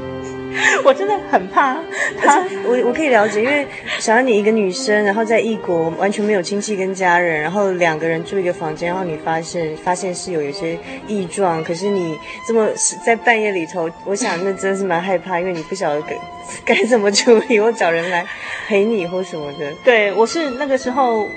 [0.85, 1.77] 我真的很怕
[2.21, 3.67] 他，我我可以了解，因为
[3.99, 12.69] 想要你一个女生，然后在异国完全没有亲戚跟家人，然后两个人住一个房间，然后你发现发现室友有些异状，可是你这么
[13.05, 16.17] 在半夜里头，我想那真的是蛮害怕，因为你不晓得该
[16.65, 18.25] 该怎么处理，或找人来
[18.67, 19.73] 陪你或什么的。
[19.85, 21.29] 对我是那个时候，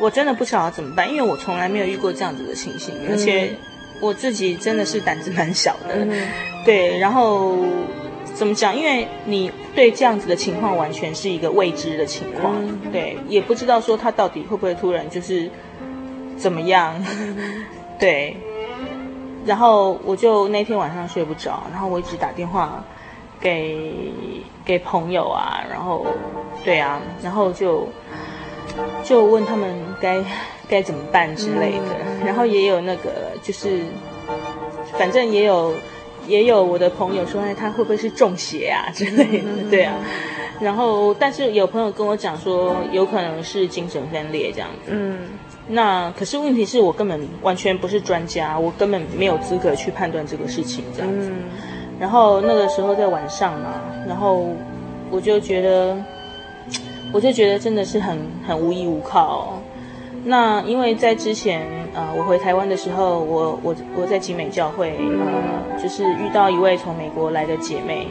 [0.00, 3.54] 我真的不晓得怎么办，因为我从来没有遇过这样子的情形，而且
[4.00, 6.10] 我自己真的是胆子蛮小的，嗯
[6.64, 7.56] 对，然后。
[8.40, 8.74] 怎么讲？
[8.74, 15.50] 因为你对这样子的情况完全是一个未知的情况，嗯对，也不知道说他到底会不会突然就是
[16.38, 16.94] 怎么样，
[18.00, 18.34] 对。
[19.44, 22.82] 然后我就那天晚上睡不着，然后我一直打电话
[23.38, 23.92] 给
[24.64, 26.06] 给朋友啊，然后
[26.64, 27.86] 对啊，然后就
[29.04, 30.24] 就问他们该
[30.66, 33.82] 该怎么办之类的，然后也有那个就是
[34.98, 35.74] 反正也有。
[36.30, 39.48] 也有我的朋友说，哎，他会不会是中邪啊 之类的？
[39.68, 39.96] 对啊，
[40.60, 44.92] 然后但是有朋友跟我讲说，有可能是精神分裂这样子。
[44.92, 45.18] 嗯，
[45.68, 51.28] 那可是问题是我根本完全不是专家，我根本没有资格去判断这个事情这样子。
[51.30, 51.42] 嗯
[52.00, 53.74] 然后那个时候在晚上嘛，
[54.08, 54.56] 然后
[55.10, 55.94] 我就觉得，
[57.12, 59.59] 我就觉得真的是很很无依无靠哦。
[60.24, 68.06] 那因为在之前，呃，我回台湾的时候，我我我在集美教会，呃，就是遇到一位从美国来的姐妹，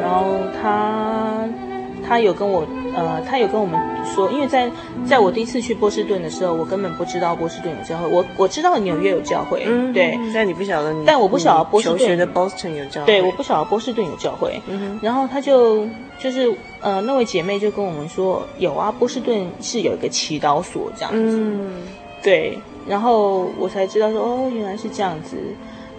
[0.00, 1.44] 然后她
[2.12, 2.62] 她有跟我，
[2.94, 4.70] 呃，他有跟我们说，因为在
[5.06, 15.86] 在我第一次去波士顿的时候，我根本不知道波士顿有教会，我我知道纽约有教会，嗯对，但你不晓得你，但我不晓得波士顿求学的 Boston 有教会，对，我不晓得波士顿有教会，嗯然后他就
[16.18, 21.72] 就是呃那位姐妹就跟我们说，有啊，波士顿是有一个祈祷所这样子，嗯，
[22.22, 25.38] 对，然后我才知道说哦原来是这样子，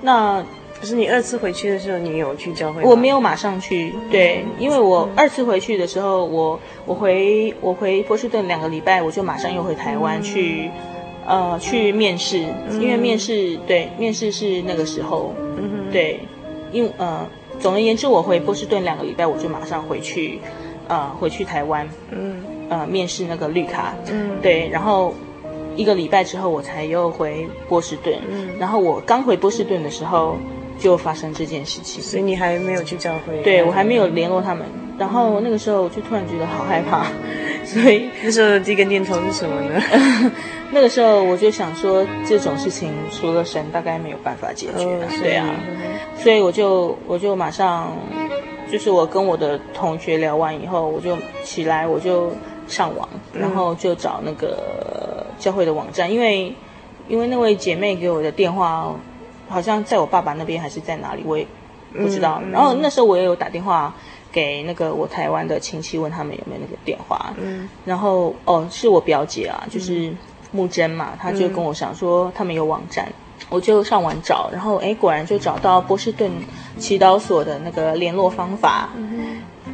[0.01, 0.45] 那
[0.83, 2.89] 可是你二次回去的时候，你有去教会吗？
[2.89, 10.69] 我没有马上去，对，因为我二次回去的时候，我我回我回波士顿两个礼拜，我就马上又回台湾去，
[11.25, 12.39] 呃，去面试，
[12.81, 16.19] 因为面试对面试是那个时候，嗯，对，
[16.73, 17.25] 因呃，
[17.61, 20.41] 总而言之，我回波士顿两个礼拜，我就马上回去，
[20.89, 22.43] 呃，回去台湾，嗯。
[22.69, 25.13] 呃，面试那个绿卡，嗯，对，然后
[25.75, 28.47] 一个礼拜之后，我才又回波士顿，嗯。
[28.57, 30.37] 然后我刚回波士顿的时候，
[30.83, 33.41] 就发生这件事情，所以你还没有去教会？
[33.41, 34.67] 对我还没有联络他们，
[34.99, 37.05] 然后那个时候我就突然觉得好害怕，
[37.63, 39.81] 所以那时候的第一个念头是什么呢？
[40.71, 45.55] 那个时候我就想说，这种事情除了神大概没有办法解决，哦对啊，
[46.17, 47.95] 所以我就我就马上，
[48.69, 52.33] 就是我跟我的同学聊完以后，我就起来我就
[52.67, 56.53] 上网，然后就找那个教会的网站，因为
[57.07, 58.93] 因为那位姐妹给我的电话
[59.53, 61.45] 好像在我爸爸那边还是在哪里，我也
[61.93, 62.41] 不知道。
[62.51, 63.93] 然后那时候我也有打电话
[64.31, 67.33] 给那个我台湾的亲戚，问他们有没有那个电话。
[67.39, 70.11] 嗯然后哦，是我表姐啊，就是
[70.51, 73.07] 木真嘛，她就跟我想说他们有网站，
[73.49, 76.31] 我就上网找，然后哎，果然就找到波士顿
[76.77, 78.89] 祈祷所的那个联络方法。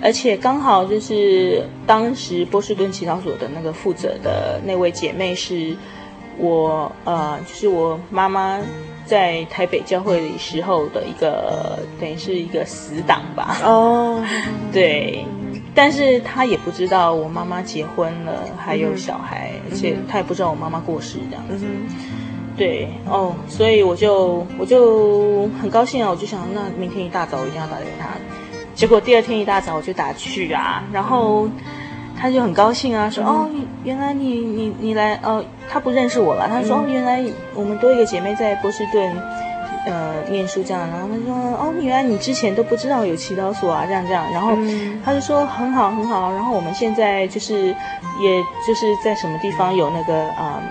[0.01, 5.75] 而且刚好就是当时波士顿祈祷所的那个负责的那位姐妹是
[6.39, 8.59] 我呃，就是我妈妈
[9.05, 13.57] 在台北教会里时候的一个等于是一个死党吧。
[13.63, 14.23] 哦，
[14.71, 15.25] 对，
[15.75, 21.65] 但是她也不知道我妈妈结婚了，还有小孩，而且她也不知道我妈妈过世这样子。
[21.65, 21.87] 嗯
[22.57, 28.09] 对哦，所以我就我就很高兴啊，我就想那明天一大早我一定要打给他。
[28.75, 31.47] 结果第二天一大早我就打去啊，然后
[32.19, 33.49] 他就很高兴啊，说、哦，
[33.83, 37.23] 原来你你你来哦，他不认识我了，他说、哦，原来
[37.55, 39.09] 我们多一个姐妹在波士顿
[39.85, 44.51] 呃念书这样，然后他说哦，原来你之前都不知道有祈祷所啊，这样这样，然后
[45.05, 47.67] 他就说很好很好，然后我们现在就是
[48.19, 50.61] 也就是在什么地方有那个啊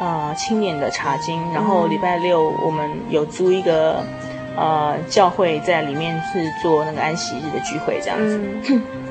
[0.00, 4.02] 啊、呃、青年的茶经，然后礼拜六我们有租一个
[4.56, 8.82] 呃教会在里面是做那个安息日的聚会这样子，嗯、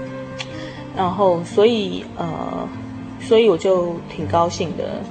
[0.96, 2.68] 然后所以呃。
[3.26, 5.02] 所以我就挺高兴的，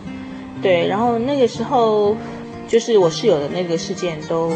[0.60, 0.86] 对。
[0.86, 2.14] 然后那个时候，
[2.68, 4.52] 就是我室友的那个事件都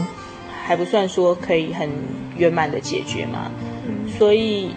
[0.62, 1.89] 还不算说可以很
[2.37, 3.51] 圆满的解决嘛，
[3.89, 4.72] 嗯、所以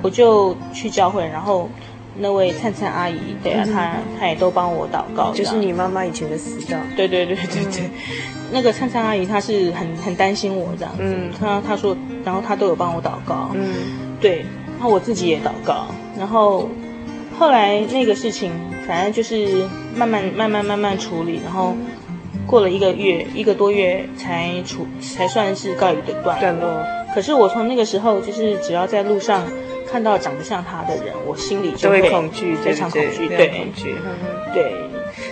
[0.00, 1.68] 我就去教会，然后
[2.16, 7.82] 那位灿灿阿姨，对啊，她她也都帮我祷告，就是你妈妈以前的死党，对对对对对。
[7.82, 7.90] 嗯、
[8.50, 11.94] 那个灿灿阿姨她是很很担心我这样子，嗯、她她说，
[12.24, 13.74] 然后她都有帮我祷告，嗯，
[14.22, 15.86] 对，然后我自己也祷告，
[16.18, 16.68] 然后。
[17.38, 18.52] 后来那个事情，
[18.86, 19.66] 反正就是
[19.96, 21.74] 慢慢、慢慢、慢慢处理，然后
[22.46, 26.40] 过了一个月、一个多月才处，才算是告一个段落。
[26.40, 26.84] 段落。
[27.14, 29.44] 可是我从那个时候，就是只要在路上
[29.90, 33.96] 看到长得像他的人，我心里就会恐惧，非常恐惧，对，对，恐惧，
[34.52, 34.74] 对。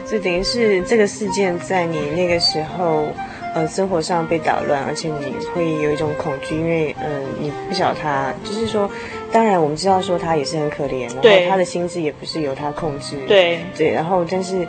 [0.07, 3.09] 所以等于是这个事件在你那个时候。
[3.53, 8.89] 呃，生活上被捣乱，而且你会有一种恐惧，因为嗯、呃，你不晓得他，就是说，
[9.33, 13.61] 当然我们知道说他也是很可怜，然后他的心智也不是由他控制，对。
[13.77, 14.67] 对，然后但是，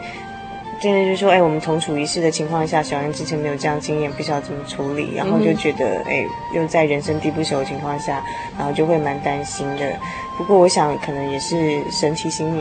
[0.79, 8.23] 真的就是说，哎，我们同处一室的情况下，小安之前没有这样经验，不知道怎么处理，然后就觉得，哎，又在人生地不熟的情况下，
[8.57, 9.93] 然后就会蛮担心的。
[10.37, 12.51] 不过我想，可能也是神提醒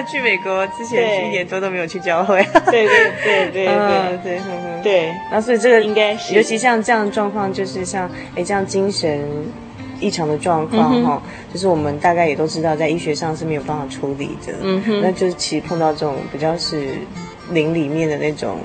[0.00, 0.06] 你。
[0.06, 5.06] 去美国之前一年多都没有去教会，对对对对对对对。
[5.30, 9.20] 然后 所以这个应该是，尤其像这样的状况，就是像哎这样精神
[10.00, 11.22] 异常的状况哈，
[11.52, 14.52] 就是我们大概也都知道，在医学上是没有办法处理的。
[14.62, 16.88] 嗯哼，那就是其实碰到这种比较是
[17.50, 18.58] 灵里面的那种。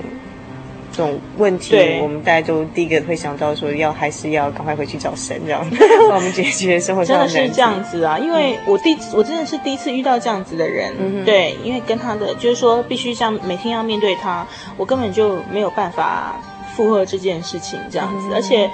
[0.92, 2.00] 这种问题，对。
[2.00, 5.64] 我们大家都第一个会想到说，要还是要赶快回去找神，这样。
[6.08, 8.18] 帮我们解决生活上的真的是这样子啊！
[8.18, 16.34] 因为我第我真的是第一次遇到这样子的人，嗯、对，因为跟他的就是说，必须像每天要面对他，我根本就没有办法
[16.74, 18.68] 负荷这件事情这样子，嗯、而且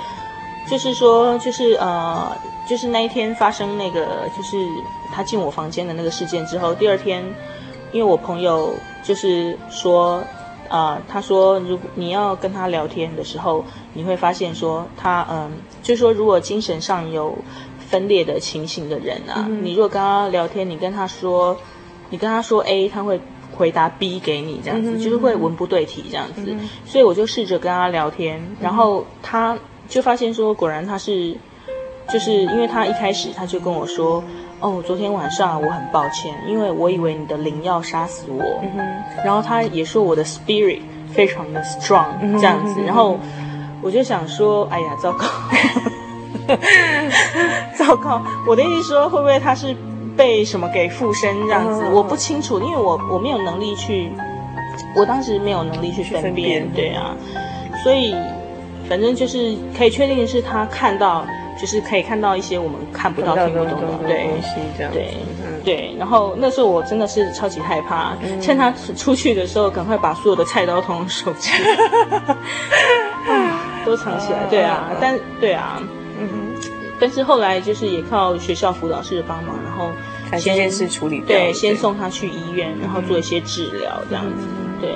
[0.70, 2.36] 就是说，就是呃，
[2.68, 4.56] 就是那一天发生那个，就是
[5.12, 7.22] 他进我房间的那个事件之后，第二天，
[7.92, 10.22] 因为我朋友就是说。
[10.68, 13.64] 啊、呃，他说，如果你要跟他聊天的时候，
[13.94, 15.50] 你会发现说他，嗯，
[15.82, 17.36] 就是说，如果精神上有
[17.78, 21.56] 分裂的情形的人啊，嗯、你如果跟他聊天，你跟他说，
[22.10, 23.20] 你跟他说 A，他会
[23.52, 26.42] 回答 B 给你，这样子，嗯、就是会文不对题这样子。
[26.46, 29.58] 嗯、所以我就试着跟他聊天，然后他
[29.88, 31.36] 就发现说，果然他是，
[32.12, 34.22] 就是因为他一开始他就跟我说。
[34.60, 38.42] 哦，昨天晚上我很抱歉，因为我以为你的灵要杀死我。
[38.62, 39.22] 嗯哼。
[39.24, 40.80] 然后他也说我的 spirit
[41.12, 42.80] 非常的 strong，嗯哼，这样子。
[42.82, 43.18] 然后
[43.82, 45.26] 我就想说，哎呀，糟糕，
[47.76, 48.22] 糟糕！
[48.48, 49.76] 我的意思说，会不会他是
[50.16, 51.82] 被什么给附身这样子？
[51.84, 51.92] 嗯。
[51.92, 54.10] 我不清楚，因为我我没有能力去，
[54.96, 56.22] 我当时没有能力去分辨。
[56.22, 56.68] 分辨。
[56.72, 57.14] 对啊，
[57.84, 58.16] 所以
[58.88, 61.26] 反正就是可以确定的是，他看到。
[61.58, 65.14] 就是可以看到一些我们看不到、听不懂的对东西，这样对
[65.64, 65.94] 对。
[65.98, 71.68] 然后那时候我真的是超级害怕，趁他出去的时候，赶快把所有的菜刀通通收起来，
[73.84, 74.44] 都藏起来。
[74.50, 75.80] 对啊，但对啊，
[76.20, 76.54] 嗯。
[76.98, 79.90] 但是后来就是也靠学校辅导室的帮忙，然后
[80.38, 84.46] 先这件事处理，对，先送他去医院，然后做一些治疗，这样子。
[84.80, 84.90] 对。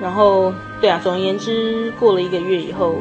[0.00, 2.96] 然后对啊，总而言之，过了一个月以后。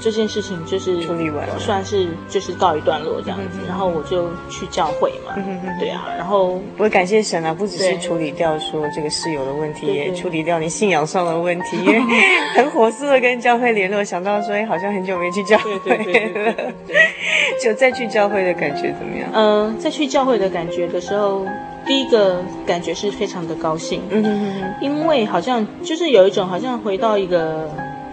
[0.00, 5.34] 这件事情就是处理完了，算是就是告一段落这样子，然后我就去教会嘛，
[5.78, 12.00] 对啊，然后我感谢神啊，不只是处理掉说这个室友的问题，也处理掉你信仰上的问题，因为
[12.54, 16.74] 很火速的跟教会联络，想到说，哎，好像很久没去教会了，
[17.62, 19.28] 就再去教会的感觉怎么样？
[19.32, 21.46] 嗯、呃，再去教会的感觉的时候，
[21.86, 27.70] 第一个感觉是非常的高兴，嗯哼哼，因为好像就是有一种好像回到一个。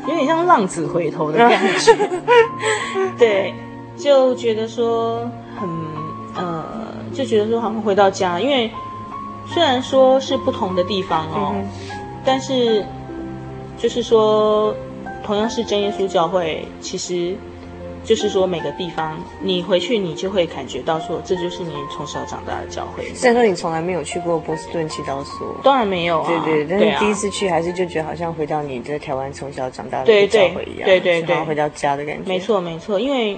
[0.07, 1.95] 有点像浪子回头的感觉，
[3.17, 3.53] 对，
[3.97, 5.29] 就觉得说
[5.59, 5.69] 很
[6.35, 6.65] 呃，
[7.13, 8.71] 就觉得说好像回到家，因为
[9.47, 11.67] 虽然说是不同的地方哦，嗯、
[12.25, 12.85] 但是
[13.77, 14.73] 就是说
[15.23, 17.35] 同样是真耶稣教会，其实。
[18.09, 23.05] 就是说，每个地方你回去，你就会感觉到说，这就是你从小长大的教会。
[23.13, 26.41] 虽然说你从来没有去过波士顿祈祷所，当然没有啊。
[26.43, 32.27] 对对，但是第一次去，还是就觉得好像回到你在台湾从小长大的教会一样，对对对，回到家的感觉。
[32.27, 33.37] 没错没错，因为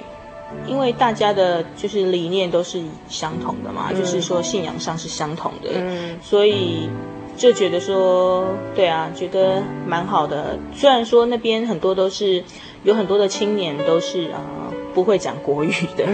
[0.65, 6.89] 因为大家的就是理念都是相同的嘛，就是说信仰上是相同的，嗯，所以
[7.35, 10.57] 就觉得说，对啊，觉得蛮好的。
[10.73, 12.41] 虽然说那边很多都是
[12.83, 16.05] 有很多的青年都是啊、呃、不会讲国语的，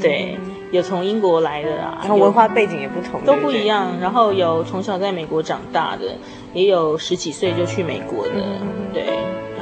[0.00, 0.38] 对，
[0.72, 3.98] 有从英国来的啊，然后文化背景也不同，都不一样。
[4.00, 6.16] 然后有从小在美国长大的，
[6.52, 8.32] 也有十几岁就去美国的，
[8.92, 9.04] 对，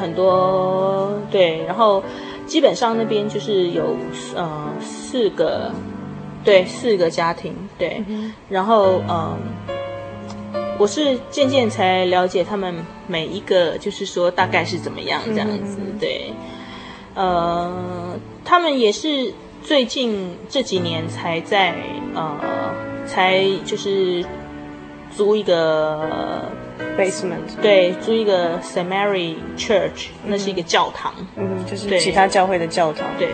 [0.00, 1.64] 很多对。
[1.66, 2.02] 然后
[2.46, 3.94] 基本上那边就是有
[4.34, 5.70] 呃四个，
[6.44, 8.02] 对，四个家庭，对，
[8.48, 9.36] 然后嗯。
[9.68, 9.77] 呃
[10.78, 12.72] 我是渐渐才了解他们
[13.08, 16.32] 每一个，就是说大概是怎么样这样子，对，
[17.14, 21.74] 呃，他们也是最近这几年才在
[22.14, 22.38] 呃，
[23.06, 24.24] 才就是
[25.10, 26.48] 租一个
[26.96, 33.30] basement，对，租一个 Saint Mary Church，那是一个教堂，嗯，就是其他教会的教堂，对。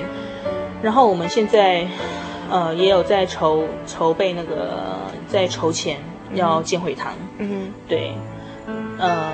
[0.82, 1.86] 然后我们现在
[2.50, 4.78] 呃也有在筹筹备那个
[5.28, 5.98] 在筹钱。
[6.34, 8.12] 要建会堂，嗯，对，
[8.98, 9.32] 呃，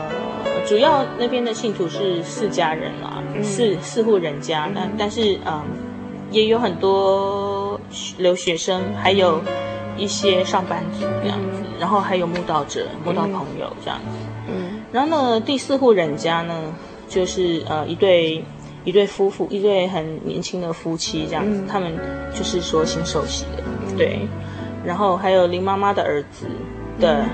[0.66, 5.62] 主要那边的信徒是四家人啦，嗯、四四户人家，嗯、但但是嗯，
[6.30, 7.80] 也有很多
[8.18, 9.40] 留学生，还有
[9.96, 16.74] 一些上班族这样子，嗯、然后还有慕道者、慕道朋友这样子，嗯，然后呢，第四户人家呢，
[17.08, 18.44] 就是呃一对
[18.84, 21.92] 一对夫妇，一对很年轻的夫妻这样子，嗯、他们
[22.34, 24.20] 就是说新受洗的，嗯、对，
[24.84, 26.46] 然后还有林妈妈的儿子。
[27.00, 27.24] 的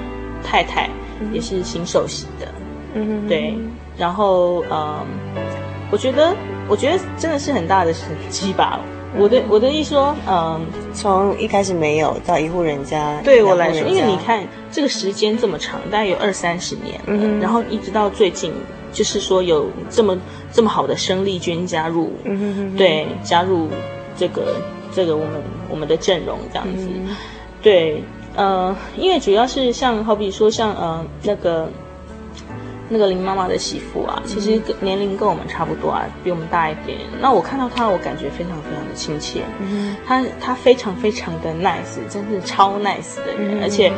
[0.43, 0.89] 太太
[1.33, 2.47] 也是新受洗的，
[2.95, 3.55] 嗯，对，
[3.99, 5.05] 然后嗯，
[5.91, 6.35] 我觉得
[6.69, 8.81] 我觉得真的是很大的时机吧。
[9.19, 10.61] 我的我的意思说，嗯，
[10.93, 18.53] 从一开始没有到一户人家，对我来说，因为你看这个时间这么长，大概有二三十年，嗯，然后一直到最近，
[18.93, 20.19] 就是说有这么
[20.53, 23.69] 这么好的生力军加入，嗯，对，加入
[24.19, 24.57] 这个
[24.93, 26.87] 这个我们我们的阵容这样子，
[27.63, 28.03] 对。
[28.37, 31.69] 呃，因为主要是像好比说像呃那个
[32.89, 36.99] 那个林妈妈的媳妇啊，其实年龄跟我们差不多啊，比我们大一点。
[37.21, 39.43] 那我看到她，我感觉非常非常的亲切。
[39.59, 43.59] 嗯，她她非常非常的 nice，真是超 nice 的人。
[43.59, 43.91] 嗯、而且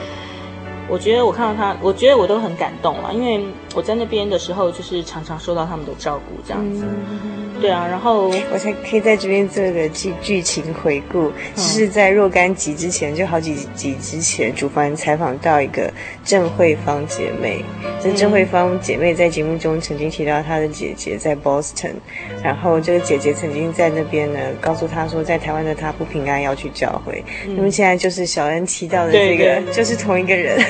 [0.89, 6.85] 我觉得我看到她，我觉得我都很感动啊，因为我在那边的时候，就是常常受到他们的照顾这样子。
[6.87, 15.93] 嗯对啊，然后我才可以在这边做个剧剧情回顾，就是在若干集之前，就好几集之前，主凡采访到一个
[16.25, 17.65] 郑慧芳姐妹。
[18.01, 21.95] 这郑慧芳姐妹在节目中曾经提到她的姐姐在 Boston，
[22.43, 27.25] 然后这个姐姐曾经在那边呢，告诉她说，在台湾的她不平安，要去教会。
[27.45, 30.65] 那么现在就是小恩提到的这个，对对就是同一个人。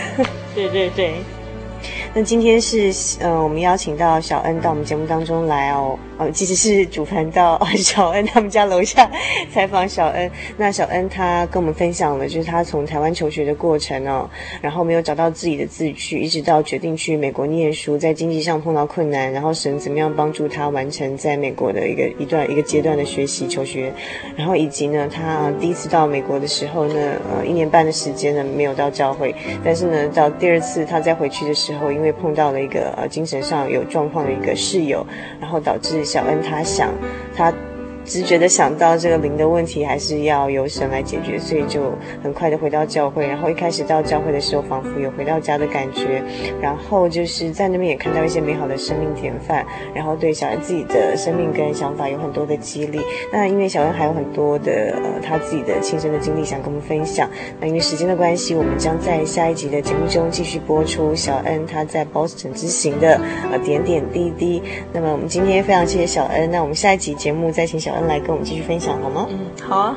[0.55, 1.12] 对 对对。
[2.14, 5.97] 那今天是呃，我们邀请到小恩到我们节目当中来哦。
[6.18, 9.08] 哦，其实是主凡到 小恩他们家楼下
[9.52, 10.28] 采访小恩。
[10.56, 14.28] 那小恩他跟我们分享了，就是他从台湾求学的过程哦，
[14.60, 23.92] 然后没有找到自己的志趣，一直到决定去美国念书，在经济上碰到困难，然后神怎么样帮助他完成在美国的一个一段一个阶段的学习求学，
[24.36, 29.32] 然后以及呢，他第一次到美国的时候呢，呃，一年半的时间呢没有到教会，
[29.64, 35.06] 但是呢，到第二次他再回去的时候，因为碰到了一个呃精神上有状况的一个室友，
[35.40, 36.04] 然后导致。
[36.09, 36.90] 小恩他想，
[37.36, 37.52] 他。
[38.09, 41.92] 直觉的想到这个灵的问题，还是要由神来解决，所以就
[42.22, 43.26] 很快的回到教会。
[43.26, 46.22] 然后一开始到教会的时候，仿佛有回到家的感觉。
[46.61, 52.98] 然后就是在那边也看到一些美好的生命典范，然后对小恩自己的生命跟想法有很多的激励。
[53.30, 57.28] 那因为小恩还有很多的呃他自己的亲身的经历想跟我们分享。
[57.61, 63.20] 那因为时间的关系，我们将在下一集的节目中继续播出小恩他在 Boston 之行的
[63.52, 64.62] 呃点点滴滴。
[64.92, 69.26] 那么我们今天非常谢谢小恩，那我们下一集节目再请小来跟我们继续分享好吗？
[69.30, 69.38] 嗯，
[69.68, 69.96] 好啊。